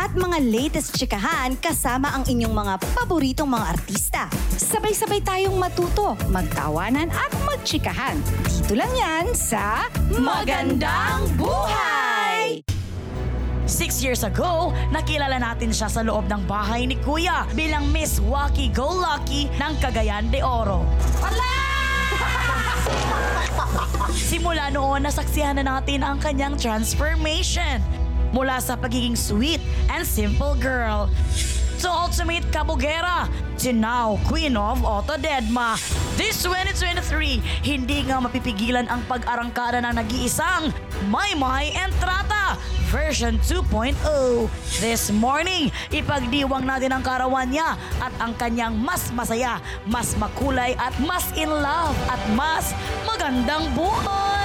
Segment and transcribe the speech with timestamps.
[0.00, 4.32] At mga latest chikahan kasama ang inyong mga paboritong mga artista.
[4.56, 8.16] Sabay-sabay tayong matuto, magtawanan at magchikahan.
[8.48, 12.64] Dito lang yan sa Magandang Buhay!
[13.68, 18.72] Six years ago, nakilala natin siya sa loob ng bahay ni Kuya bilang Miss Wacky
[18.72, 20.80] Go Lucky ng Cagayan de Oro.
[24.32, 27.99] Simula noon, nasaksihan na natin ang kanyang transformation.
[28.30, 29.58] Mula sa pagiging sweet
[29.90, 31.10] and simple girl
[31.80, 33.24] to ultimate kabugera
[33.56, 35.80] to now Queen of Otodedma.
[36.20, 40.70] This 2023, hindi nga mapipigilan ang pag-arangkada ng nag-iisang
[41.08, 42.60] Maymay Entrata
[42.92, 43.96] version 2.0.
[44.82, 50.92] This morning, ipagdiwang natin ang karawan niya at ang kanyang mas masaya, mas makulay at
[51.00, 52.76] mas in love at mas
[53.08, 54.39] magandang buhay.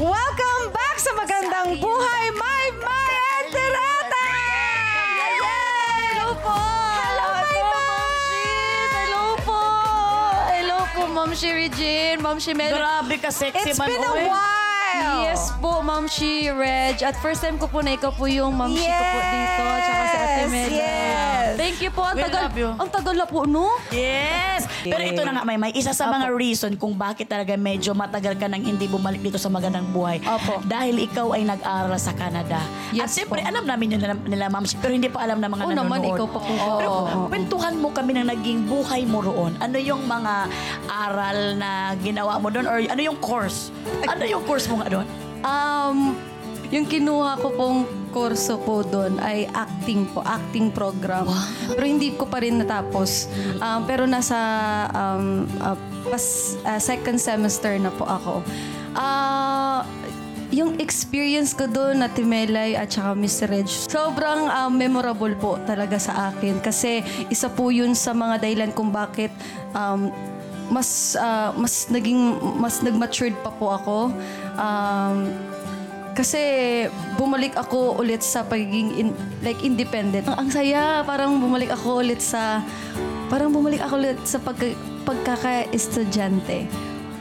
[0.00, 3.10] Welcome back sa Magandang Buhay, my my
[3.44, 4.24] Enterata!
[5.28, 6.56] Hello po!
[6.56, 8.90] Hello, my Momshies!
[8.96, 9.60] Hello po!
[10.48, 12.72] Hello po, Ma'am Shi Regine, Ma'am Shi Mel.
[12.72, 13.92] Grabe ka sexy It's man.
[13.92, 14.24] been a oy.
[14.24, 15.20] while!
[15.20, 16.96] Yes po, Ma'am Shi Reg.
[17.04, 19.62] At first time ko po na ikaw po yung Ma'am Shi ko po dito.
[19.84, 21.29] Tsaka si Ate Yes, yes.
[21.60, 22.00] Thank you po.
[22.02, 22.70] Ang We tagal, love you.
[22.72, 23.68] ang tagal na po, no?
[23.92, 24.64] Yes!
[24.80, 28.40] Pero ito na nga, may may isa sa mga reason kung bakit talaga medyo matagal
[28.40, 30.24] ka nang hindi bumalik dito sa magandang buhay.
[30.24, 30.64] Opo.
[30.64, 32.64] Dahil ikaw ay nag-aral sa Canada.
[32.64, 33.48] At Yes siyempre, po.
[33.52, 35.84] alam namin yun nila, nila ma'am, pero hindi pa alam ng mga Oo nanonood.
[35.84, 36.52] naman, ikaw pa po.
[36.80, 37.20] Pero Oo.
[37.28, 39.52] kwentuhan mo kami ng naging buhay mo roon.
[39.60, 40.48] Ano yung mga
[40.88, 42.64] aral na ginawa mo doon?
[42.64, 43.68] Or ano yung course?
[44.08, 45.06] Ano yung course mo nga doon?
[45.40, 46.16] Um,
[46.70, 47.78] yung kinuha ko pong
[48.14, 51.26] kurso po doon ay acting po, acting program.
[51.74, 53.30] Pero hindi ko pa rin natapos.
[53.58, 54.38] Um, pero nasa
[54.94, 55.78] um, uh,
[56.10, 56.24] pas,
[56.66, 58.42] uh, second semester na po ako.
[58.94, 59.86] Ah,
[60.50, 65.98] yung experience ko doon na Timelay at saka Miss Reg, sobrang um, memorable po talaga
[65.98, 66.58] sa akin.
[66.58, 69.30] Kasi isa po yun sa mga dahilan kung bakit
[69.74, 70.10] um,
[70.70, 73.98] mas ah, mas naging mas nag-matured pa po ako.
[74.58, 75.30] Um,
[76.20, 76.42] kasi
[77.16, 80.28] bumalik ako ulit sa pagiging in- like independent.
[80.28, 82.60] Ang, ang saya, parang bumalik ako ulit sa
[83.32, 84.60] parang bumalik ako ulit sa pag,
[85.08, 86.68] pagkaka-estudyante.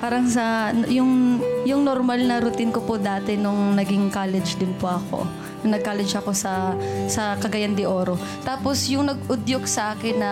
[0.03, 4.91] Parang sa yung yung normal na routine ko po dati nung naging college din po
[4.91, 5.23] ako.
[5.63, 6.75] Nung nag-college ako sa
[7.07, 8.19] sa Cagayan de Oro.
[8.43, 10.31] Tapos yung nag-udyok sa akin na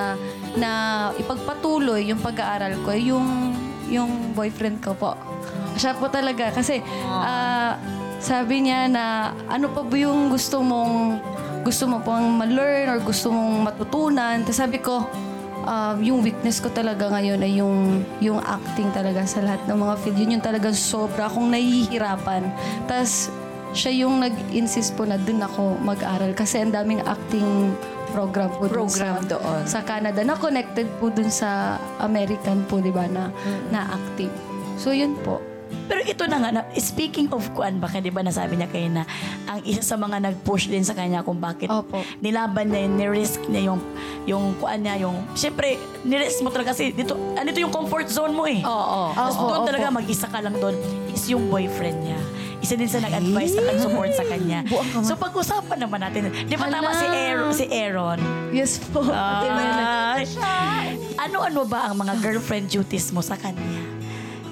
[0.60, 0.72] na
[1.16, 3.28] ipagpatuloy yung pag-aaral ko yung
[3.88, 5.16] yung boyfriend ko po.
[5.80, 7.76] Siya po talaga kasi ah,
[8.28, 11.24] sabi niya na ano pa ba yung gusto mong
[11.64, 14.44] gusto mo pang ma-learn or gusto mong matutunan.
[14.44, 15.08] Tapos sabi ko,
[15.64, 19.96] um, yung weakness ko talaga ngayon ay yung, yung acting talaga sa lahat ng mga
[20.00, 20.18] field.
[20.20, 22.52] Yun yung talagang sobra akong nahihirapan.
[22.88, 23.32] Tapos
[23.76, 27.76] siya yung nag-insist po na dun ako mag-aral kasi ang daming acting
[28.16, 29.62] program po dun Program sa, doon.
[29.68, 33.28] sa Canada na connected po dun sa American po, di ba, na,
[33.72, 34.32] na acting.
[34.80, 35.57] So, yun po.
[35.88, 39.04] Pero ito na nga, na, speaking of kuan, baka di ba nasabi niya kayo na
[39.48, 42.04] ang isa sa mga nag-push din sa kanya kung bakit Opo.
[42.20, 43.80] nilaban niya, ni-risk niya yung,
[44.28, 48.36] yung kuan niya, yung, siyempre, ni-risk mo talaga kasi dito, ano ito yung comfort zone
[48.36, 48.60] mo eh.
[48.64, 49.16] Oo.
[49.16, 49.68] Tapos Oo, doon opo.
[49.72, 50.76] talaga mag-isa ka lang doon
[51.10, 52.20] is yung boyfriend niya.
[52.58, 54.66] Isa din sa nag-advise na nag-support sa kanya.
[55.06, 57.00] So pag-usapan naman natin, di ba tama Hala.
[57.00, 57.52] si Aaron?
[57.54, 58.20] Si Aaron?
[58.50, 59.06] Yes po.
[59.08, 60.26] Ay,
[61.16, 63.87] ano-ano ba ang mga girlfriend duties mo sa kanya?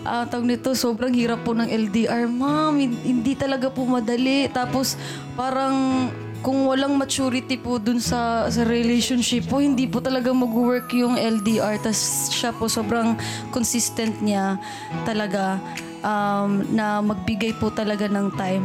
[0.06, 2.78] Ah, tawag nito, sobrang hirap po ng LDR, ma'am.
[2.78, 4.46] Hin- Hindi talaga po madali.
[4.54, 4.94] Tapos,
[5.34, 6.08] parang
[6.46, 11.82] kung walang maturity po dun sa, sa relationship po, hindi po talaga mag-work yung LDR.
[11.82, 13.18] Tapos siya po, sobrang
[13.50, 14.62] consistent niya
[15.10, 15.58] talaga
[16.06, 18.62] um, na magbigay po talaga ng time.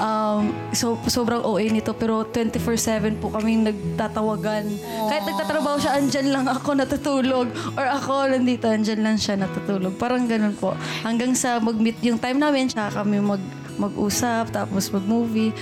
[0.00, 4.64] Um, so, sobrang OA nito pero 24-7 po kami nagtatawagan.
[5.12, 7.52] Kahit nagtatrabaho siya, andyan lang ako natutulog.
[7.76, 9.96] Or ako nandito, andyan lang siya natutulog.
[10.00, 10.72] Parang ganun po.
[11.04, 13.42] Hanggang sa mag-meet yung time namin, siya kami mag,
[13.76, 15.52] mag-usap, tapos mag-movie.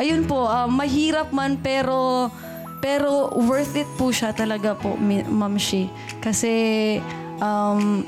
[0.00, 2.28] Ayun po, ah, mahirap man pero
[2.76, 5.88] pero worth it po siya talaga po, Ma'am Shi.
[6.20, 6.52] Kasi
[7.40, 8.04] um,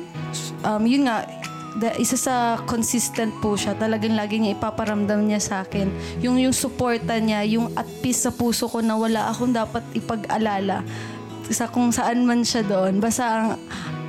[0.64, 1.24] um, yun nga,
[1.78, 3.78] da, isa sa consistent po siya.
[3.78, 5.88] Talagang lagi niya ipaparamdam niya sa akin.
[6.20, 10.82] Yung, yung suporta niya, yung at peace sa puso ko na wala akong dapat ipag-alala
[11.48, 13.00] sa kung saan man siya doon.
[13.00, 13.48] Basta ang,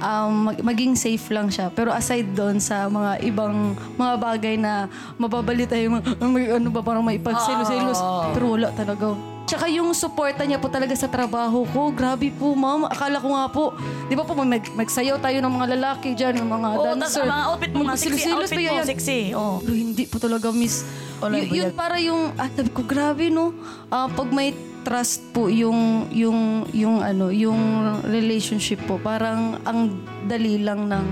[0.03, 1.71] um, mag- maging safe lang siya.
[1.71, 7.05] Pero aside doon sa mga ibang mga bagay na mababalita yung mga, ano ba, parang
[7.05, 7.99] may pagselos-selos.
[8.35, 9.15] Pero wala talaga.
[9.49, 12.85] Tsaka yung suporta niya po talaga sa trabaho ko, grabe po ma'am.
[12.85, 13.73] Akala ko nga po,
[14.05, 17.17] di ba po mag, magsayaw tayo ng mga lalaki dyan, ng mga Oo, tas dancer.
[17.19, 17.97] ang mga outfit mo, mga sexy
[18.29, 18.85] Magsilos-silos outfit pa mo, yan.
[18.85, 19.19] sexy.
[19.33, 19.55] Oo.
[19.57, 20.85] Pero hindi po talaga, miss.
[21.17, 21.73] Wala Y- yun yan?
[21.73, 23.57] para yung, ah, sabi ko, grabe no.
[23.89, 26.39] Ah, pag may trust po yung, yung,
[26.71, 27.57] yung ano, yung
[28.05, 31.05] relationship po, parang ang dali lang ng,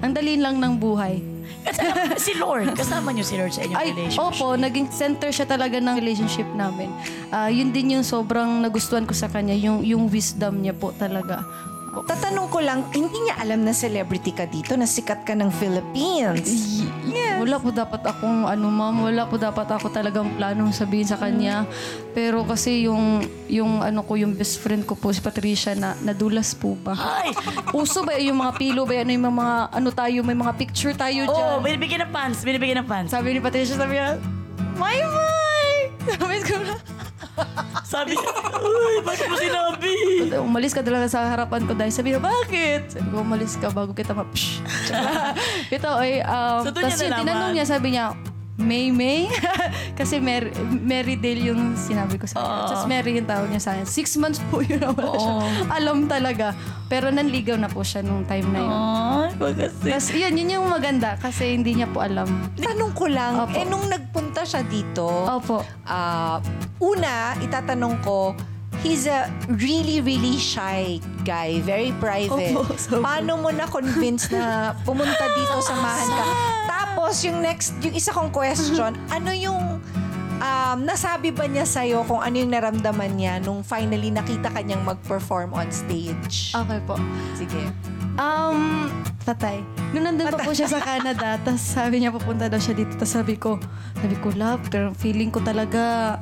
[0.00, 1.18] ang dali lang ng buhay.
[2.16, 4.20] Si Lord, kasama niyo si Lord sa inyong Ay, relationship.
[4.20, 6.88] opo, naging center siya talaga ng relationship namin.
[7.28, 11.44] Ah, yun din yung sobrang nagustuhan ko sa kanya, yung, yung wisdom niya po talaga.
[11.90, 16.82] Tatanong ko lang, hindi niya alam na celebrity ka dito, na sikat ka ng Philippines.
[17.40, 21.66] Wala po dapat akong ano ma'am, wala po dapat ako talagang planong sabihin sa kanya.
[22.12, 26.54] Pero kasi yung yung ano ko, yung best friend ko po si Patricia na nadulas
[26.54, 26.94] po ba?
[26.94, 27.34] Ay!
[27.74, 31.26] Uso ba yung mga pilo ba yan, yung mga ano tayo, may mga picture tayo
[31.26, 31.48] Oo, dyan.
[31.48, 32.44] oh, binibigyan ng pants.
[32.46, 33.10] Binibigyan ng pants.
[33.10, 34.20] Sabi ni Patricia, sabi niya,
[34.78, 35.68] My my!
[36.06, 36.74] Sabi ko na,
[37.82, 39.92] Sabi niya, Uy, bakit mo sinabi?
[40.40, 42.94] umalis ka talaga sa harapan ko dahil sabi niya, bakit?
[42.94, 44.22] Sabi ko, umalis ka bago kita ma...
[44.30, 44.62] Psh!
[45.76, 48.14] Ito ay, um, So, tas yun, tinanong niya, sabi niya,
[48.60, 49.24] May May?
[49.98, 52.62] Kasi Mary, Mary Dale yung sinabi ko sa kanya.
[52.68, 53.88] Tapos Mary yung tawag niya sa akin.
[53.88, 55.32] Six months po yun na wala siya.
[55.72, 56.52] Alam talaga.
[56.86, 58.76] Pero nanligaw na po siya nung time na yun.
[59.40, 59.88] Ay, kasi.
[59.88, 62.28] Tapos yun, yun yung maganda kasi hindi niya po alam.
[62.54, 63.56] Tanong ko lang, Opo.
[63.56, 65.62] eh nung nagpunta siya dito, Opo.
[65.86, 66.38] ah,
[66.80, 68.32] una, itatanong ko,
[68.80, 69.28] he's a
[69.60, 71.60] really, really shy guy.
[71.60, 72.56] Very private.
[72.56, 73.04] Opo, sobra.
[73.20, 76.24] Paano mo na-convince na pumunta dito, samahan ka?
[76.68, 79.80] Tapos, yung next, yung isa kong question, ano yung
[80.40, 85.52] um, nasabi ba niya sa'yo kung ano yung naramdaman niya nung finally nakita kanyang mag-perform
[85.52, 86.56] on stage?
[86.56, 86.96] Okay po.
[87.36, 87.68] Sige.
[88.20, 88.92] Um,
[89.24, 89.64] tatay.
[89.96, 92.92] Nung nandun pa po siya sa Canada, tapos sabi niya pupunta daw siya dito.
[93.00, 93.56] Tapos sabi ko,
[93.96, 96.20] sabi ko, love, pero feeling ko talaga,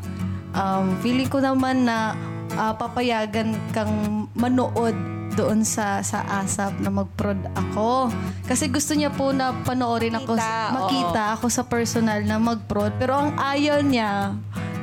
[0.55, 2.15] um, feeling ko naman na
[2.55, 4.95] ah, papayagan kang manood
[5.35, 8.11] doon sa sa ASAP na mag-prod ako.
[8.47, 10.75] Kasi gusto niya po na panoorin ako, Makita, oo.
[10.75, 12.91] makita ako sa personal na mag-prod.
[12.99, 14.35] Pero ang ayaw niya,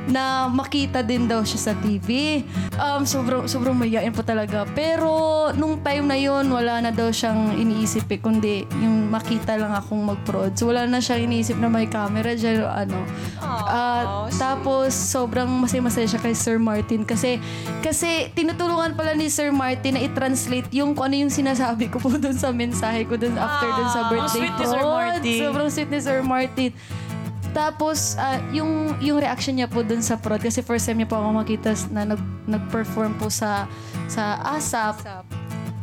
[0.06, 2.40] na makita din daw siya sa TV.
[2.78, 4.64] Um, sobrang, sobrang mayayain po talaga.
[4.72, 9.74] Pero nung time na yon wala na daw siyang iniisip eh, kundi yung makita lang
[9.74, 10.54] akong mag-prod.
[10.54, 12.98] So wala na siyang iniisip na may camera dyan o ano.
[13.42, 17.38] Ah, tapos sobrang masaya-masaya siya kay Sir Martin kasi
[17.82, 22.14] kasi tinutulungan pala ni Sir Martin na i-translate yung kung ano yung sinasabi ko po
[22.22, 24.94] doon sa mensahe ko doon after doon sa birthday sweet ni Sir prod.
[24.94, 25.38] Martin.
[25.42, 26.70] Sobrang sweet ni Sir Martin.
[27.56, 31.16] Tapos, ah, yung, yung reaction niya po dun sa prod, kasi first time niya po
[31.16, 33.64] ako makita na nag, nag-perform po sa,
[34.12, 35.00] sa ASAP.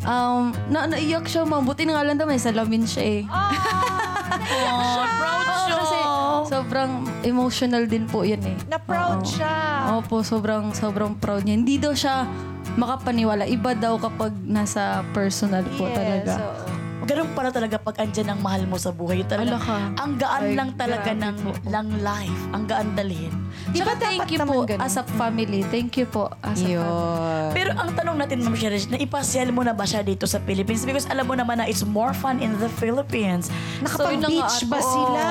[0.05, 1.65] Um, na, naiyak siya, ma'am.
[1.65, 3.21] Buti na nga lang daw may salamin siya eh.
[3.25, 5.75] Oh, proud Oo, siya.
[5.81, 5.97] kasi
[6.51, 6.91] sobrang
[7.25, 8.57] emotional din po yun eh.
[8.69, 9.31] Na-proud Oo.
[9.33, 9.53] siya.
[9.97, 11.57] Opo, sobrang, sobrang proud niya.
[11.57, 12.29] Hindi daw siya
[12.77, 13.49] makapaniwala.
[13.49, 16.37] Iba daw kapag nasa personal po talaga.
[17.03, 19.23] Ganun pala talaga pag andyan ang mahal mo sa buhay.
[19.23, 19.59] Talaga,
[19.95, 21.51] ang gaan Ay, lang talaga ng po.
[21.67, 22.41] lang life.
[22.51, 23.33] Ang gaan dalhin.
[23.71, 24.81] Tsaka Diba thank you po ganun?
[24.81, 25.61] as a family.
[25.65, 27.51] Thank you po as a family.
[27.53, 30.83] Pero ang tanong natin, Ma'am Sherish, na ipasyal mo na ba siya dito sa Philippines?
[30.83, 33.47] Because alam mo naman na it's more fun in the Philippines.
[33.79, 35.23] Nakapag-beach ba sila?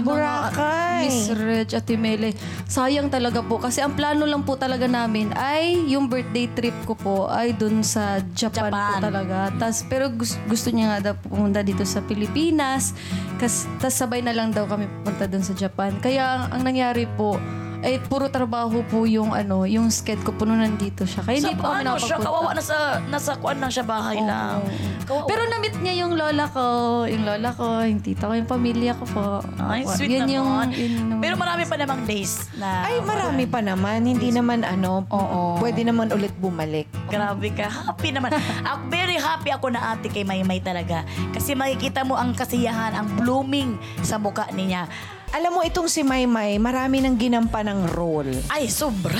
[0.00, 1.02] Boracay.
[1.02, 2.30] Miss Reg at Mele.
[2.66, 3.56] Sayang talaga po.
[3.56, 7.80] Kasi ang plano lang po talaga namin ay yung birthday trip ko po ay dun
[7.80, 9.00] sa Japan, po Japan.
[9.02, 9.36] talaga.
[9.56, 12.92] Tas, pero gusto, gusto niya nga daw pumunta dito sa Pilipinas.
[13.38, 15.96] Kas, tas sabay na lang daw kami pupunta dun sa Japan.
[16.02, 17.38] Kaya ang, ang nangyari po,
[17.84, 21.20] ay puro trabaho po yung ano, yung sked ko po nung nandito siya.
[21.20, 22.16] Kaya Sa hindi po kami paano siya?
[22.16, 22.76] Kawawa na sa,
[23.12, 24.64] nasa kuan lang siya bahay lang.
[25.04, 25.28] Kawawa.
[25.28, 26.64] Pero na-meet niya yung lola ko,
[27.04, 29.26] yung lola ko, yung tita ko, yung pamilya ko po.
[29.60, 30.00] Ay, Opo.
[30.00, 31.20] sweet Yun yung, yun naman.
[31.20, 32.88] Pero marami pa namang days na...
[32.88, 34.00] Ay, marami pa naman.
[34.00, 35.60] Hindi naman ano, Oo.
[35.60, 36.88] pwede naman ulit bumalik.
[37.12, 37.68] Grabe ka.
[37.68, 38.32] Happy naman.
[38.64, 41.04] ako, very happy ako na ate kay Maymay talaga.
[41.36, 44.88] Kasi makikita mo ang kasiyahan, ang blooming sa mukha niya.
[45.34, 48.30] Alam mo, itong si Maymay, marami nang ginampan ng role.
[48.46, 49.18] Ay, sobra.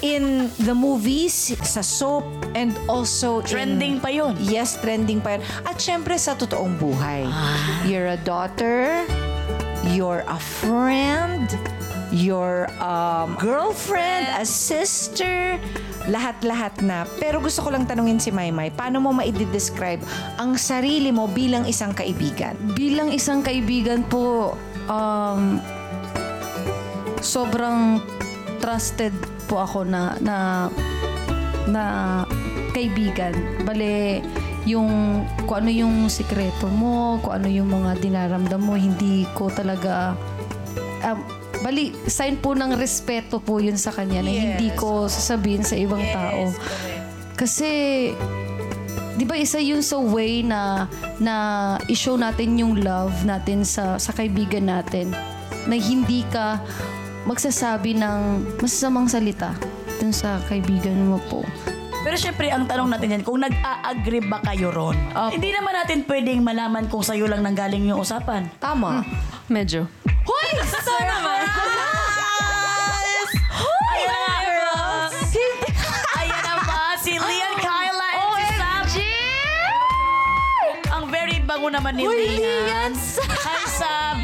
[0.00, 2.24] In the movies, sa soap,
[2.56, 4.04] and also Trending in...
[4.04, 4.32] pa yun.
[4.40, 5.44] Yes, trending pa yun.
[5.68, 7.28] At syempre sa totoong buhay.
[7.84, 9.04] You're a daughter,
[9.92, 11.52] you're a friend,
[12.08, 15.60] you're um, girlfriend, a sister,
[16.08, 17.04] lahat-lahat na.
[17.20, 20.00] Pero gusto ko lang tanungin si Maymay, paano mo ma-describe
[20.40, 22.56] ang sarili mo bilang isang kaibigan?
[22.72, 24.56] Bilang isang kaibigan po,
[24.90, 25.62] um,
[27.22, 28.02] sobrang
[28.58, 29.12] trusted
[29.46, 30.66] po ako na na
[31.66, 31.84] na
[32.74, 33.34] kaibigan.
[33.66, 34.22] Bale,
[34.66, 40.18] yung kung ano yung sikreto mo, kung ano yung mga dinaramdam mo, hindi ko talaga
[41.06, 41.18] um,
[41.62, 46.02] bali, sign po ng respeto po yun sa kanya na hindi ko sasabihin sa ibang
[46.14, 46.52] tao.
[47.36, 47.68] Kasi,
[49.16, 51.34] di ba isa yun sa way na na
[51.88, 55.10] i-show natin yung love natin sa sa kaibigan natin
[55.66, 56.60] na hindi ka
[57.26, 58.20] magsasabi ng
[58.62, 59.50] masasamang salita
[59.98, 61.42] dun sa kaibigan mo po.
[62.06, 64.94] Pero syempre, ang tanong natin yan, kung nag-a-agree ba kayo ron?
[65.10, 65.34] Opo.
[65.34, 68.46] Hindi naman natin pwedeng malaman kung sa'yo lang nanggaling yung usapan.
[68.62, 69.02] Tama.
[69.50, 69.90] Medyo.
[70.22, 70.48] Hoy!
[70.86, 71.35] Sana naman!
[81.66, 82.94] Bango naman ni Lian.
[83.42, 84.16] Hi, Sam.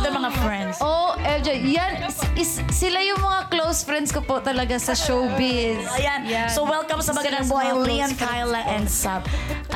[0.00, 0.80] Ito mga friends.
[0.80, 2.08] Oh, LJ, yan,
[2.40, 5.84] is, sila yung mga close friends ko po talaga sa showbiz.
[6.00, 6.48] Ayan.
[6.48, 9.20] So, welcome sa magandang Sila sa buhay, mga close Lian, friends Kyla, and Sam.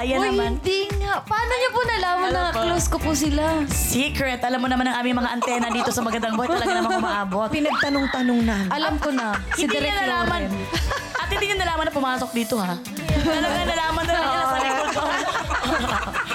[0.00, 0.57] Ayan Uy, naman.
[0.57, 1.21] hindi nga.
[1.29, 3.45] Paano niyo po nalaman na close ko po sila?
[3.69, 4.41] Secret.
[4.41, 6.57] Alam mo naman ang aming mga antena dito sa Magandang Buhay.
[6.57, 7.49] Talaga namang umaabot.
[7.52, 8.57] Pinagtanong-tanong na.
[8.73, 9.37] Alam ko na.
[9.52, 10.49] Si hindi Direk niya nalaman.
[10.49, 11.21] Loren.
[11.21, 12.81] At hindi niya nalaman na pumasok dito, ha?
[13.12, 15.02] Talaga nalaman na lang sa likod ko.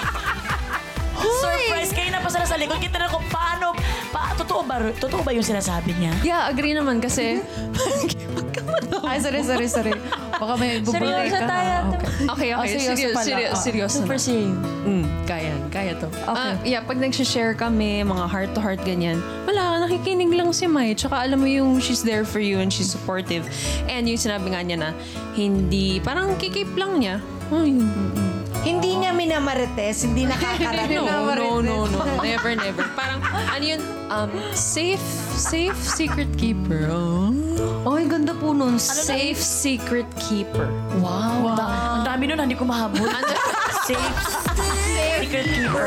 [1.20, 1.90] Surprise!
[1.90, 2.78] Kayo na pa sila sa likod.
[2.78, 3.74] Kita na kung paano,
[4.08, 6.12] pa, totoo ba, totoo ba yung sinasabi niya?
[6.22, 7.38] Yeah, agree naman kasi
[9.00, 9.94] Ay, sorry, sorry, sorry.
[10.30, 11.48] Baka may bubulay Seryoso ka.
[11.48, 11.74] tayo.
[12.28, 12.76] Okay, Oh, okay.
[12.76, 13.24] seryoso seryoso, pala.
[13.24, 13.62] seryoso, Oh.
[13.62, 14.20] seryoso Super na.
[14.20, 14.56] serious.
[14.84, 16.08] Mm, kaya, kaya to.
[16.08, 16.28] Okay.
[16.28, 20.92] Ah, yeah, pag nag-share kami, mga heart-to-heart ganyan, wala, nakikinig lang si Mai.
[20.92, 23.48] Tsaka alam mo yung she's there for you and she's supportive.
[23.88, 24.90] And yung sinabi nga niya na,
[25.32, 27.16] hindi, parang kikip lang niya.
[27.48, 27.88] Oh, yun.
[28.62, 31.00] Hindi niya minamarites, hindi nakakarating.
[31.08, 32.00] No, no, no, no.
[32.20, 32.82] Never, never.
[32.92, 36.90] Parang, ano yun, um, safe, safe secret keeper.
[36.90, 37.30] Oh.
[37.88, 38.76] Ay, ganda po nun.
[38.76, 40.66] Safe secret keeper.
[40.98, 41.54] Wow.
[41.54, 43.06] Da- ang dami nun, hindi ko mahabol.
[43.88, 44.16] Safe.
[45.24, 45.86] Secret keeper.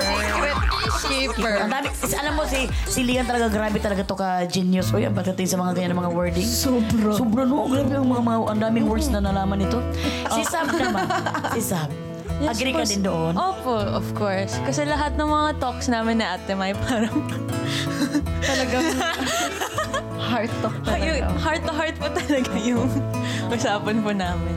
[1.05, 1.53] Keeper.
[1.61, 1.87] Ang dami.
[1.93, 4.89] is- alam mo, si, si Lian talaga, grabe talaga to ka genius.
[4.89, 6.47] Uy, ang pagdating sa mga ganyan mga wording.
[6.47, 7.13] Sobra.
[7.13, 7.69] Sobra, no?
[7.69, 9.77] Grabe ang mga, mga ang daming words na nalaman nito.
[10.33, 11.05] Si Sab naman.
[11.53, 12.10] Si Sab.
[12.41, 13.33] Agree ka din doon?
[13.33, 14.55] Opo, of course.
[14.63, 17.21] Kasi lahat ng mga talks namin na Ate Mai parang
[18.41, 18.85] Talagang
[20.17, 21.37] heart talk yung talaga.
[21.37, 22.87] heart to heart po talaga yung
[23.53, 24.53] usapan po namin.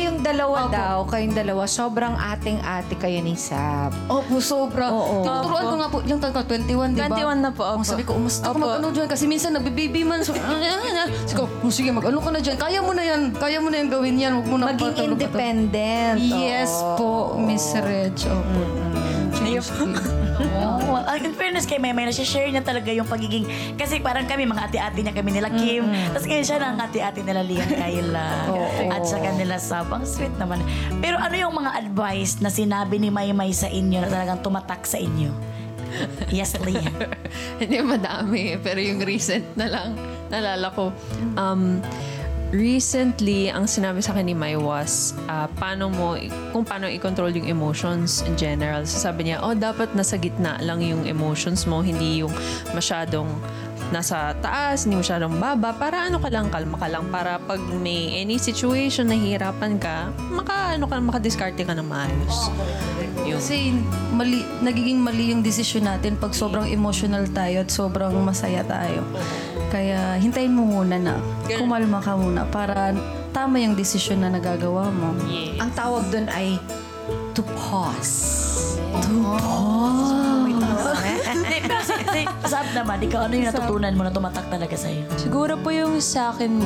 [0.00, 3.92] Kayong dalawa daw, kayong dalawa, sobrang ating-ate kayo ni Sab.
[4.08, 4.88] Opo, sobra.
[4.88, 5.20] Oo.
[5.20, 7.12] Tinuturuan ko nga po, yung taga 21, di ba?
[7.12, 7.84] 21 na po, Oh, opo.
[7.84, 8.64] sabi ko, umusta ka Opo.
[8.64, 9.04] mag-ano dyan?
[9.04, 10.24] Kasi minsan nagbe-baby man.
[10.24, 12.56] So, Sabi ko, "Oh, sige, mag-ano ka na dyan.
[12.56, 13.36] Kaya mo na yan.
[13.36, 14.32] Kaya mo na yan gawin yan.
[14.40, 16.16] Huwag mo na Maging patulog- independent.
[16.16, 18.16] Yes po, Miss Reg.
[18.24, 18.60] Opo.
[19.36, 23.44] Oh, well, in fairness kay Maymay, nasi-share niya talaga yung pagiging,
[23.76, 25.84] kasi parang kami, mga ate-ate niya kami nila Kim.
[26.12, 28.28] Tapos ngayon siya ng ate-ate nila Lian Kayla.
[28.92, 29.88] At sa kanila Sab.
[29.90, 30.62] Ang sweet naman.
[31.02, 34.96] Pero ano yung mga advice na sinabi ni Maymay sa inyo na talagang tumatak sa
[35.00, 35.32] inyo?
[36.30, 36.94] Yes, Lian.
[37.60, 39.98] Hindi madami, pero yung recent na lang,
[40.30, 40.94] nalala ko.
[41.34, 41.82] Um,
[42.50, 46.18] recently, ang sinabi sa akin ni Mai was, ah, paano mo,
[46.50, 48.82] kung paano i-control yung emotions in general.
[48.86, 52.34] So sabi niya, oh, dapat nasa gitna lang yung emotions mo, hindi yung
[52.74, 53.30] masyadong
[53.90, 58.22] nasa taas, hindi masyadong baba, para ano ka lang, kalma ka lang, para pag may
[58.22, 62.50] any situation na hirapan ka, maka, ano ka, makadiskarte ka na maayos.
[63.26, 63.74] Yung, Kasi
[64.14, 69.02] mali, nagiging mali yung desisyon natin pag sobrang emotional tayo at sobrang masaya tayo.
[69.70, 71.14] Kaya hintayin mo muna na.
[71.46, 72.90] Kumalma ka muna para
[73.30, 75.14] tama yung desisyon na nagagawa mo.
[75.62, 76.58] Ang tawag doon ay
[77.32, 78.50] to pause.
[81.80, 85.06] Si, si Sab naman, ikaw ano yung natutunan mo na tumatak talaga sa'yo?
[85.16, 86.58] Siguro po yung sa akin,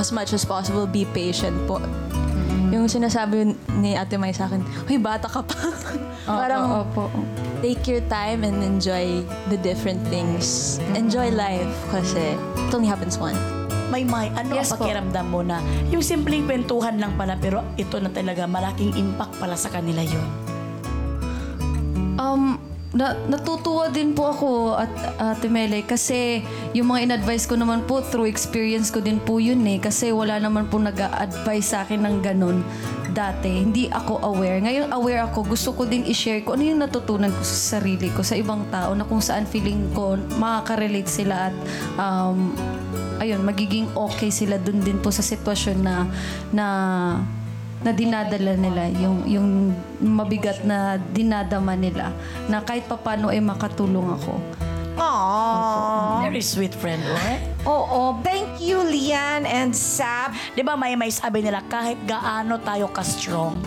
[0.00, 1.78] as much as possible, be patient po.
[2.74, 4.58] Yung sinasabi ni Ate Mai sa akin,
[4.90, 5.54] Huy, bata ka pa.
[6.42, 7.06] Parang Opo.
[7.62, 10.76] take your time and enjoy the different things.
[10.98, 13.38] Enjoy life kasi it only happens once.
[13.94, 14.90] May may, ano Yes ang po.
[14.90, 15.62] pakiramdam mo na
[15.94, 20.26] yung simpleng kwentuhan lang pala pero ito na talaga malaking impact pala sa kanila yun.
[22.18, 22.58] Um,
[22.94, 27.98] na, natutuwa din po ako at Ate Mele kasi yung mga in-advise ko naman po
[28.00, 32.16] through experience ko din po yun eh kasi wala naman po nag-a-advise sa akin ng
[32.22, 32.62] ganun
[33.14, 33.62] dati.
[33.62, 34.58] Hindi ako aware.
[34.58, 35.54] Ngayon aware ako.
[35.54, 38.90] Gusto ko din i-share ko ano yung natutunan ko sa sarili ko sa ibang tao
[38.94, 41.56] na kung saan feeling ko makaka-relate sila at
[41.94, 42.50] um,
[43.22, 45.94] ayun, magiging okay sila dun din po sa sitwasyon na
[46.50, 46.66] na
[47.84, 49.48] na dinadala nila, yung, yung
[50.00, 52.10] mabigat na dinadama nila,
[52.48, 54.40] na kahit papano ay makatulong ako.
[54.94, 56.22] Aww.
[56.24, 57.42] Very sweet friend, right?
[57.66, 58.22] Oo.
[58.22, 60.32] Thank you, Lian and Sab.
[60.54, 63.58] Di ba may may sabi nila kahit gaano tayo ka-strong,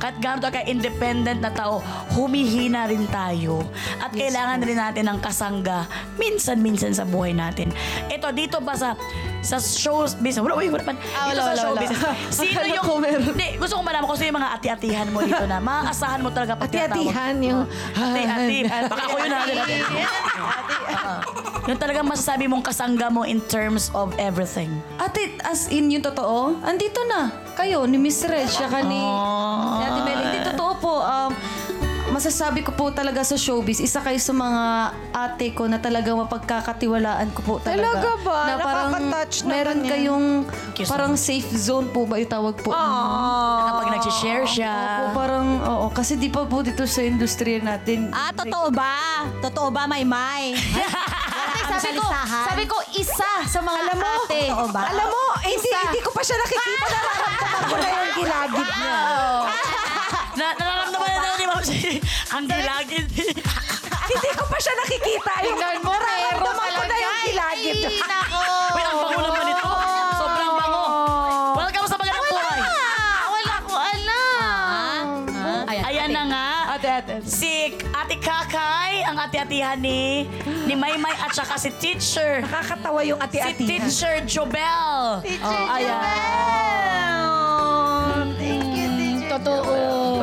[0.00, 1.84] kahit gano'n ka independent na tao,
[2.16, 3.60] humihina rin tayo.
[4.00, 5.84] At kailangan rin natin ng kasangga
[6.16, 7.68] minsan-minsan sa buhay natin.
[8.08, 8.96] Ito, dito ba sa
[9.40, 10.96] sa shows business, wala, wala, wala, man.
[11.16, 12.12] Ah, wala, sa wala, wala.
[12.28, 13.24] sino yung, ko meron.
[13.32, 16.60] hindi, gusto ko malaman kung sino yung mga ati-atihan mo dito na, maaasahan mo talaga
[16.60, 17.64] pag Ati-atihan yung...
[17.96, 18.58] Ati-ati.
[18.92, 19.40] Baka ako yun ha.
[21.68, 24.70] Yung talagang masasabi mong kasangga mo in terms of everything.
[24.96, 27.30] Ate, as in yung totoo, andito na.
[27.54, 30.20] Kayo, ni Miss Red, siya ka ni, ni Ate Mel.
[30.24, 30.92] Hindi totoo po.
[31.04, 31.30] Um,
[32.20, 37.32] masasabi ko po talaga sa showbiz, isa kayo sa mga ate ko na talagang mapagkakatiwalaan
[37.32, 37.96] ko po talaga.
[37.96, 38.40] Talaga ba?
[38.44, 39.88] Na parang Nakaka-touch naman meron yan.
[39.88, 40.26] kayong
[40.84, 42.76] parang safe zone po ba yung tawag po?
[42.76, 44.76] Kapag nag-share siya.
[44.76, 45.86] Opo, parang, oo.
[45.96, 48.12] Kasi di pa po dito sa industriya natin.
[48.12, 49.24] Ah, totoo ba?
[49.40, 50.60] Totoo ba, Maymay?
[51.80, 52.04] sabi ko,
[52.44, 54.40] sabi ko, isa sa mga Alam mo, ate.
[54.44, 54.92] totoo ba?
[54.92, 56.84] Alam mo, hindi, hindi ko pa siya nakikita.
[56.92, 58.98] Nararamdaman ko na yung gilagid niya.
[60.40, 61.19] Na, nararamdaman na
[61.50, 61.98] Ma'am si
[62.34, 63.10] ang gilagid.
[64.10, 65.32] hindi ko pa siya nakikita.
[65.42, 67.02] Tingnan mo, meron nararamdaman ko na talaga.
[67.02, 67.78] yung gilagid.
[67.82, 68.38] Ay, nako.
[68.70, 69.66] Uy, ang bango naman ito.
[70.14, 70.84] Sobrang bango.
[71.58, 72.60] Welcome sa magandang buhay.
[72.62, 75.04] Ah, wala ko alam.
[75.66, 76.46] Ayan na nga.
[76.70, 77.14] Ate, ate.
[77.26, 77.52] Si
[77.90, 80.30] Ate Kakay, ang ate-atihan ni,
[80.64, 82.40] ni Maymay at saka si Teacher.
[82.40, 83.64] Nakakatawa yung Si ati-ati.
[83.66, 85.18] Teacher Jobel.
[85.20, 85.98] Teacher Ayan.
[89.30, 89.79] Totoo.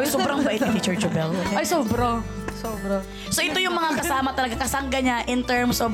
[0.08, 1.30] Sobrang bait ni Teacher Jobel.
[1.54, 2.24] Ay, sobra.
[2.58, 3.06] Sobra.
[3.30, 5.94] So ito yung mga kasama talaga, kasangga niya in terms of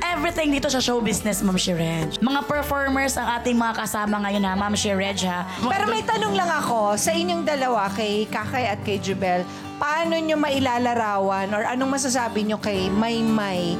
[0.00, 2.16] everything dito sa show business, Ma'am Shirej.
[2.24, 5.44] Mga performers ang ating mga kasama ngayon ha, Ma'am Shirej ha.
[5.68, 9.44] Pero may tanong lang ako sa inyong dalawa, kay Kakay at kay Jubel,
[9.76, 13.76] paano nyo mailalarawan or anong masasabi nyo kay Maymay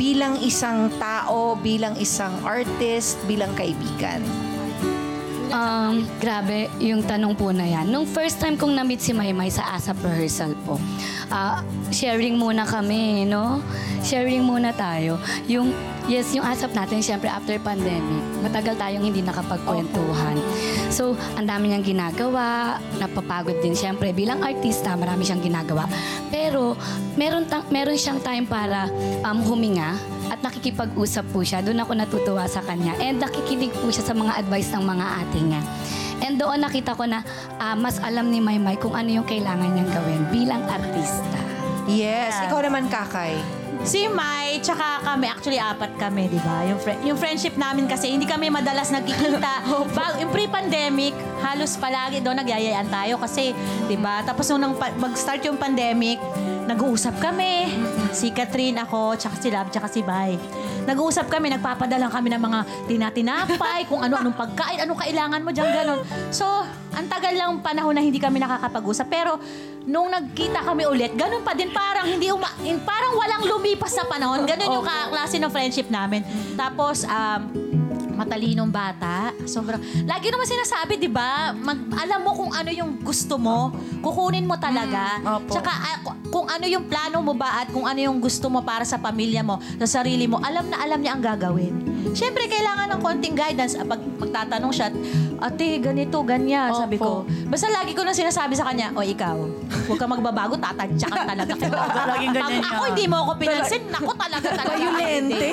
[0.00, 4.24] bilang isang tao, bilang isang artist, bilang kaibigan?
[5.48, 7.88] Um, grabe yung tanong po na yan.
[7.88, 10.76] Nung first time kong na-meet si Maymay sa ASAP rehearsal po,
[11.32, 13.64] ah, sharing muna kami, no?
[14.04, 15.16] Sharing muna tayo.
[15.48, 15.72] Yung,
[16.04, 20.36] yes, yung ASAP natin, syempre after pandemic, matagal tayong hindi nakapagkwentuhan.
[20.92, 24.12] So, ang dami niyang ginagawa, napapagod din syempre.
[24.12, 25.88] Bilang artista, marami siyang ginagawa.
[26.28, 26.76] Pero,
[27.16, 28.92] meron, ta- meron siyang time para
[29.24, 29.96] um, huminga,
[30.28, 31.64] at nakikipag-usap po siya.
[31.64, 32.94] Doon ako natutuwa sa kanya.
[33.00, 35.62] And nakikinig po siya sa mga advice ng mga ate niya.
[36.22, 37.22] And doon nakita ko na
[37.56, 41.38] ah, mas alam ni Maymay kung ano yung kailangan niyang gawin bilang artista.
[41.88, 42.36] Yes.
[42.44, 43.40] Ikaw naman, Kakay.
[43.86, 46.66] Si Mai, tsaka kami, actually apat kami, di ba?
[46.66, 49.64] Yung, fri- yung friendship namin kasi, hindi kami madalas nagkikita.
[49.96, 53.54] Bag, yung pre-pandemic, halos palagi doon nagyayayaan tayo kasi,
[53.86, 54.20] di ba?
[54.26, 56.18] Tapos nung nang pa- mag-start yung pandemic,
[56.68, 57.72] nag-uusap kami.
[58.12, 60.36] Si Catherine, ako, tsaka si Lab, tsaka si Bay.
[60.84, 66.00] Nag-uusap kami, nagpapadala kami ng mga tinatinapay, kung ano-anong pagkain, anong kailangan mo dyan, ganon.
[66.28, 66.44] So,
[66.92, 69.08] ang tagal lang panahon na hindi kami nakakapag-usap.
[69.08, 69.40] Pero,
[69.88, 72.52] nung nagkita kami ulit, ganun pa din, parang hindi uma,
[72.84, 74.44] parang walang lumipas sa panahon.
[74.44, 76.20] Ganun yung kaklase ng friendship namin.
[76.52, 77.40] Tapos, um,
[78.18, 79.30] matalinong bata.
[79.46, 81.54] Sobrang, lagi naman sinasabi, di ba?
[81.54, 83.70] Mag, alam mo kung ano yung gusto mo,
[84.02, 85.22] kukunin mo talaga.
[85.46, 88.60] Tsaka ah, ku- kung ano yung plano mo ba at kung ano yung gusto mo
[88.60, 91.74] para sa pamilya mo, sa sarili mo, alam na alam niya ang gagawin.
[92.10, 93.78] Siyempre, kailangan ng konting guidance.
[93.78, 94.88] Ah, Pag magtatanong siya,
[95.38, 97.22] ate, ganito, ganyan, sabi ko.
[97.46, 99.38] Basta lagi ko nang sinasabi sa kanya, o ikaw,
[99.86, 101.76] huwag ka magbabago, tatadyakan talaga kita.
[102.08, 104.74] Laging ganyan Pag ako hindi mo ako pinansin, ako talaga talaga.
[104.74, 105.50] Violente.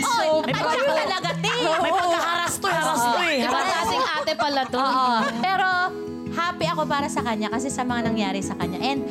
[0.00, 1.50] Oh, may talaga, te.
[1.90, 3.38] May pagkaharas to, haras to eh.
[3.42, 4.78] Iba kasing ate pala to.
[4.78, 5.14] Oo.
[5.40, 5.68] Pero
[6.30, 8.78] happy ako para sa kanya kasi sa mga nangyari sa kanya.
[8.78, 9.02] And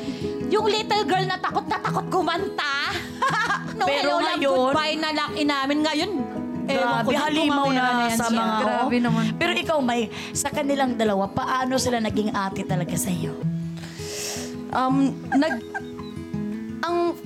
[0.47, 2.95] yung little girl na takot na takot kumanta.
[3.77, 6.11] no, Pero hello, ngayon- goodbye na laki namin ngayon.
[6.65, 8.37] ewan ko Grabe, kung halimaw mamaya na yan sa siya.
[8.39, 8.55] mga...
[8.61, 9.23] Grabe naman.
[9.35, 13.33] Pero ikaw, May, sa kanilang dalawa, paano sila naging ate talaga sa iyo?
[14.69, 15.53] um, nag
[16.79, 17.17] ang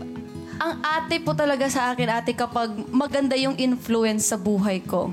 [0.63, 5.11] ang ate po talaga sa akin, ate, kapag maganda yung influence sa buhay ko.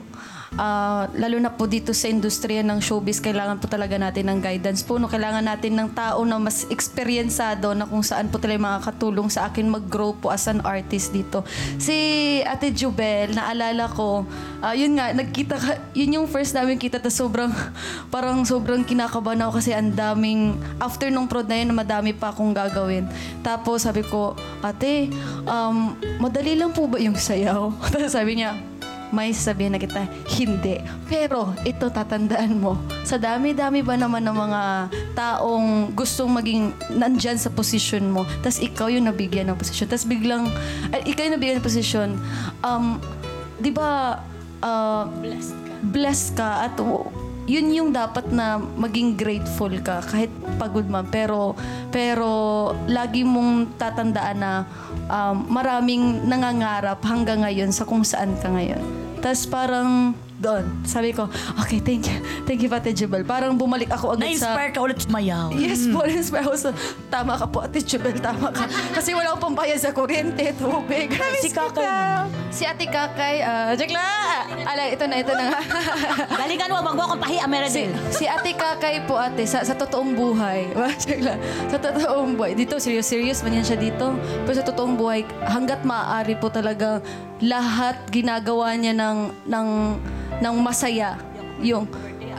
[0.58, 4.82] Ah, lalo na po dito sa industriya ng showbiz, kailangan po talaga natin ng guidance
[4.82, 4.98] po.
[4.98, 5.06] No?
[5.06, 9.70] Kailangan natin ng tao na mas experiencado na kung saan po talaga makakatulong sa akin
[9.70, 11.46] mag-grow po as an artist dito.
[11.78, 11.94] Si
[12.42, 14.26] Ate Jubel, naalala ko,
[14.58, 17.54] ah, yun nga, nagkita ka, yun yung first namin kita, tas sobrang,
[18.14, 22.50] parang sobrang kinakabahan ako kasi ang daming, after nung prod na yun, madami pa akong
[22.50, 23.06] gagawin.
[23.46, 24.34] Tapos sabi ko,
[24.66, 25.14] ate,
[25.46, 27.70] um, madali lang po ba yung sayaw?
[27.94, 28.58] Tapos sabi niya,
[29.10, 30.06] may sabihin na kita,
[30.38, 30.80] hindi.
[31.06, 34.62] Pero ito tatandaan mo, sa dami-dami ba naman ng mga
[35.14, 40.46] taong gustong maging nandyan sa posisyon mo, tas ikaw yung nabigyan ng posisyon, tas biglang,
[40.94, 42.10] ay, ikaw yung nabigyan ng posisyon,
[42.62, 42.96] um,
[43.58, 44.22] di ba,
[44.62, 45.04] uh,
[45.90, 46.70] blessed ka.
[46.70, 47.19] at w-
[47.50, 51.10] yun yung dapat na maging grateful ka kahit pagod man.
[51.10, 51.58] Pero,
[51.90, 54.52] pero lagi mong tatandaan na
[55.10, 58.78] um, maraming nangangarap hanggang ngayon sa kung saan ka ngayon.
[59.18, 61.28] Tapos parang doon, sabi ko,
[61.60, 62.16] okay, thank you.
[62.48, 63.22] Thank you, Ate Jubel.
[63.28, 64.56] Parang bumalik ako agad sa...
[64.56, 65.52] Na-inspire ka ulit sumayaw.
[65.52, 66.70] Yes po, na-inspire ako sa...
[67.12, 68.64] Tama ka po, Ate Jubel, tama ka.
[68.96, 71.12] Kasi wala akong pambayad sa kuryente, tubig.
[71.44, 72.24] Si Kakay.
[72.48, 74.08] Si Ate Kakay, uh, la!
[74.64, 75.60] Ala, ito na, ito na nga.
[76.40, 77.92] Galingan mo, wag mo akong pahi, si, Meredith.
[78.10, 80.72] si Ate Kakay po, ate, sa, sa totoong buhay.
[81.04, 81.36] Check lang.
[81.68, 82.56] Sa totoong buhay.
[82.56, 84.16] Dito, serious-serious man yan siya dito.
[84.48, 87.04] Pero sa totoong buhay, hanggat maaari po talaga
[87.40, 89.68] lahat ginagawa niya ng, ng,
[90.40, 91.16] ng masaya.
[91.60, 91.88] Yung,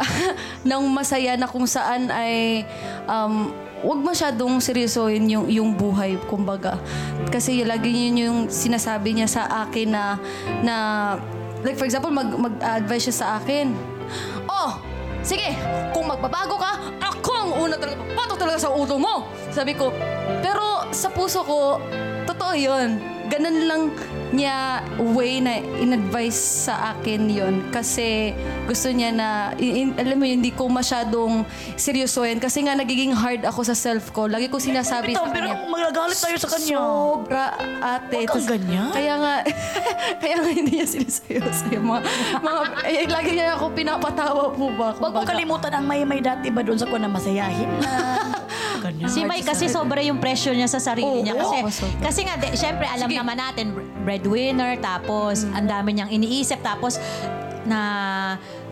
[0.70, 2.66] ng masaya na kung saan ay
[3.10, 3.50] um,
[3.82, 6.78] wag masyadong seryosohin yung, yung buhay, kumbaga.
[7.34, 10.22] Kasi lagi yun yung sinasabi niya sa akin na,
[10.62, 10.76] na
[11.66, 13.74] like for example, mag, mag-advise siya sa akin.
[14.46, 14.78] Oh,
[15.26, 15.58] sige,
[15.94, 19.26] kung magbabago ka, ako ang una talaga, pato talaga sa ulo mo.
[19.50, 19.90] Sabi ko,
[20.46, 21.82] pero sa puso ko,
[22.30, 23.21] totoo yun.
[23.32, 23.82] Ganun lang
[24.32, 26.36] niya way na in-advise
[26.68, 32.38] sa akin yon kasi gusto niya na, in, alam mo yun, hindi ko masyadong seryosohin
[32.38, 34.28] kasi nga nagiging hard ako sa self ko.
[34.28, 35.68] Lagi ko sinasabi Ito, sa pero kanya.
[35.68, 36.76] magagalit tayo sa kanya.
[36.76, 37.46] Sobra,
[37.80, 38.16] ate.
[38.18, 38.92] Huwag kang Tas- ganyan.
[38.92, 39.34] Kaya nga,
[40.22, 41.80] kaya nga hindi niya sinasayo sa'yo.
[41.82, 42.00] Mga,
[42.38, 44.92] mga, eh, lagi niya ako pinapatawa po ba?
[44.92, 45.32] Huwag mo Kumbaga.
[45.32, 48.21] kalimutan ang may may dati ba doon sa kuna masayahin na.
[49.02, 49.14] Ganyan.
[49.18, 51.34] Si May kasi sobra yung pressure niya sa sarili Oo, niya.
[51.34, 51.98] Kasi, oo, sobra.
[52.06, 53.18] kasi nga, de, syempre, alam Sige.
[53.18, 53.66] naman natin,
[54.06, 57.02] breadwinner, tapos ang dami niyang iniisip, tapos
[57.62, 57.80] na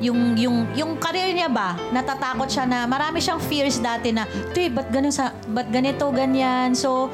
[0.01, 4.65] yung yung yung career niya ba natatakot siya na marami siyang fears dati na tuy
[4.65, 7.05] ba't ganun sa ba't ganito ganyan so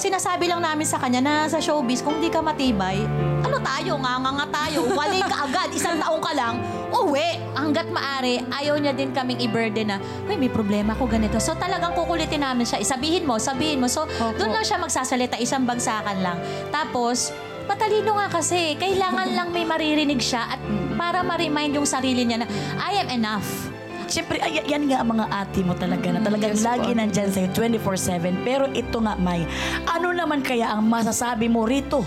[0.00, 3.04] sinasabi lang namin sa kanya na sa showbiz kung di ka matibay
[3.44, 6.56] ano tayo nga nga nga tayo wali ka agad isang taong ka lang
[6.90, 7.38] uwi.
[7.54, 11.38] Hanggat maari ayaw niya din kaming i-burden na uy may problema ko ganito.
[11.38, 12.82] So talagang kukulitin namin siya.
[12.82, 13.86] Isabihin mo sabihin mo.
[13.86, 14.06] So
[14.38, 16.38] doon lang siya magsasalita isang bagsakan lang.
[16.74, 17.30] Tapos
[17.70, 18.74] Matalino nga kasi.
[18.74, 20.60] Kailangan lang may maririnig siya at
[20.98, 22.50] para ma-remind yung sarili niya na
[22.82, 23.46] I am enough.
[24.10, 28.42] Siyempre, ay, yan nga ang mga ate mo talaga na talagang lagi nandyan sa'yo 24-7.
[28.42, 29.46] Pero ito nga, May,
[29.86, 32.02] ano naman kaya ang masasabi mo rito?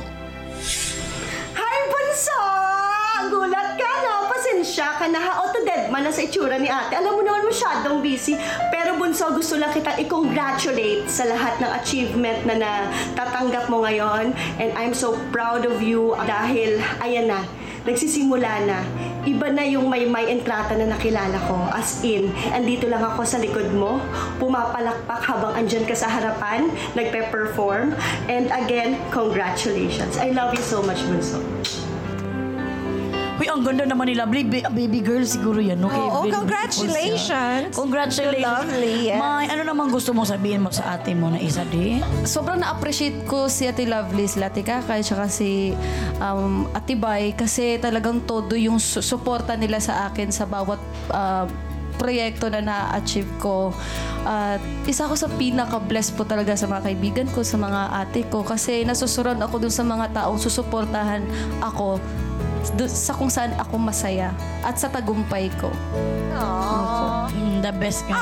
[1.56, 2.44] Hi, Bunso!
[3.32, 4.28] Gulat ka, no?
[4.28, 5.48] Pasensya ka na ha.
[5.48, 7.00] Auto-dead man na sa itsura ni ate.
[7.00, 8.36] Alam mo naman masyadong busy.
[8.68, 14.36] Pero Bunso, gusto lang kita i-congratulate sa lahat ng achievement na natatanggap mo ngayon.
[14.60, 17.48] And I'm so proud of you dahil, ayan na,
[17.84, 18.80] nagsisimula na.
[19.24, 21.56] Iba na yung may may entrata na nakilala ko.
[21.72, 24.00] As in, andito lang ako sa likod mo,
[24.40, 27.96] pumapalakpak habang andyan ka sa harapan, nagpe-perform.
[28.28, 30.20] And again, congratulations.
[30.20, 31.40] I love you so much, Bunso.
[33.34, 34.30] Uy, ang ganda naman nila.
[34.30, 35.82] Baby, baby girl siguro yan.
[35.82, 36.94] Okay, Oo, Very congratulations.
[36.94, 37.46] beautiful siya.
[37.74, 38.46] Congratulations.
[38.46, 39.18] Lovely, yes.
[39.18, 41.98] May, ano naman gusto mong sabihin mo sa ate mo na isa di?
[42.24, 45.74] sobrang na-appreciate ko si Ate Lovely, si Ate Kakay, tsaka si
[46.22, 50.78] um, Ate Bay kasi talagang todo yung su- suporta nila sa akin sa bawat
[51.10, 51.50] uh,
[51.98, 53.74] proyekto na na-achieve ko.
[54.24, 58.42] At isa ko sa pinaka-blessed po talaga sa mga kaibigan ko, sa mga ate ko
[58.42, 61.22] kasi nasusuran ako dun sa mga taong susuportahan
[61.60, 62.00] ako
[62.88, 64.32] sa kung saan ako masaya
[64.64, 65.70] at sa tagumpay ko.
[67.32, 68.18] Mm, the best nga.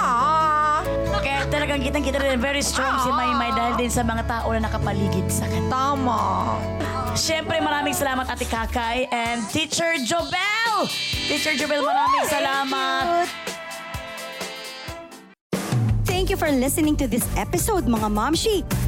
[1.22, 5.30] Kaya talagang kitang-kita rin very strong si Maymay dahil din sa mga tao na nakapaligid
[5.30, 5.70] sa kanya.
[5.70, 6.22] Tama.
[7.14, 10.88] Siyempre, maraming salamat Ate Kakay and Teacher Jobel!
[11.28, 13.28] Teacher Jobel, maraming salamat.
[16.08, 18.64] Thank you for listening to this episode, mga Momshi.